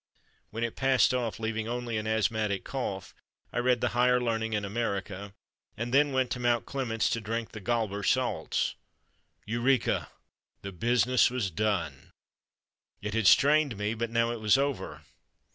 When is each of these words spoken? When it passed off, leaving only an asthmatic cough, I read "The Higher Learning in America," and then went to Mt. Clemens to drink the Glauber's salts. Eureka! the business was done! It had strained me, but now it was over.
When 0.49 0.63
it 0.63 0.75
passed 0.75 1.13
off, 1.13 1.39
leaving 1.39 1.67
only 1.67 1.95
an 1.95 2.07
asthmatic 2.07 2.63
cough, 2.63 3.13
I 3.53 3.59
read 3.59 3.81
"The 3.81 3.89
Higher 3.89 4.19
Learning 4.19 4.53
in 4.53 4.65
America," 4.65 5.31
and 5.77 5.93
then 5.93 6.11
went 6.11 6.31
to 6.31 6.39
Mt. 6.39 6.65
Clemens 6.65 7.07
to 7.11 7.21
drink 7.21 7.51
the 7.51 7.59
Glauber's 7.59 8.09
salts. 8.09 8.73
Eureka! 9.45 10.09
the 10.63 10.71
business 10.71 11.29
was 11.29 11.51
done! 11.51 12.09
It 13.03 13.13
had 13.13 13.27
strained 13.27 13.77
me, 13.77 13.93
but 13.93 14.09
now 14.09 14.31
it 14.31 14.41
was 14.41 14.57
over. 14.57 15.03